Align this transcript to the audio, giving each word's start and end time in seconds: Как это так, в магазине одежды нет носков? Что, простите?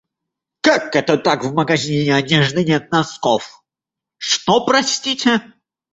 Как 0.61 0.95
это 0.95 1.19
так, 1.19 1.43
в 1.43 1.53
магазине 1.53 2.15
одежды 2.15 2.63
нет 2.63 2.89
носков? 2.89 3.63
Что, 4.17 4.65
простите? 4.65 5.41